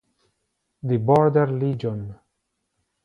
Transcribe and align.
The 0.81 0.97
Border 0.97 1.45
Legion 1.45 2.17